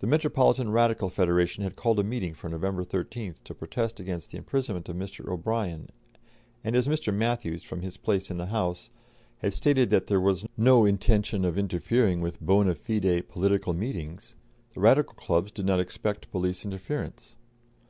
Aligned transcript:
The 0.00 0.06
Metropolitan 0.06 0.70
Radical 0.70 1.08
Federation 1.08 1.64
had 1.64 1.76
called 1.76 1.98
a 1.98 2.02
meeting 2.04 2.34
for 2.34 2.50
November 2.50 2.84
13th 2.84 3.42
to 3.44 3.54
protest 3.54 3.98
against 3.98 4.30
the 4.30 4.36
imprisonment 4.36 4.86
of 4.90 4.96
Mr. 4.96 5.26
O'Brien, 5.32 5.88
and 6.62 6.76
as 6.76 6.86
Mr. 6.86 7.10
Matthews, 7.10 7.62
from 7.62 7.80
his 7.80 7.96
place 7.96 8.30
in 8.30 8.36
the 8.36 8.48
House, 8.52 8.90
had 9.38 9.54
stated 9.54 9.88
that 9.88 10.08
there 10.08 10.20
was 10.20 10.44
no 10.58 10.84
intention 10.84 11.42
of 11.46 11.56
interfering 11.56 12.20
with 12.20 12.42
bonâ 12.44 12.76
fide 12.76 13.30
political 13.30 13.72
meetings, 13.72 14.36
the 14.74 14.80
Radical 14.80 15.14
clubs 15.14 15.50
did 15.50 15.64
not 15.64 15.80
expect 15.80 16.30
police 16.30 16.62
interference. 16.66 17.34